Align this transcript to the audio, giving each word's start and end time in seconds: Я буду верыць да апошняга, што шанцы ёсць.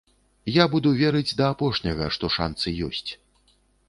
Я 0.53 0.63
буду 0.75 0.93
верыць 1.01 1.35
да 1.41 1.49
апошняга, 1.55 2.07
што 2.15 2.31
шанцы 2.37 2.73
ёсць. 2.87 3.11